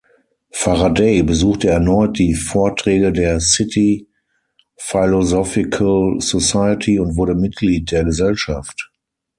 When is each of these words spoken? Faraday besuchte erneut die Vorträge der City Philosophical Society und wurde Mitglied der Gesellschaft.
Faraday 0.51 1.21
besuchte 1.21 1.67
erneut 1.69 2.17
die 2.17 2.33
Vorträge 2.33 3.11
der 3.11 3.39
City 3.39 4.09
Philosophical 4.75 6.15
Society 6.19 6.97
und 6.99 7.17
wurde 7.17 7.35
Mitglied 7.35 7.91
der 7.91 8.03
Gesellschaft. 8.05 8.91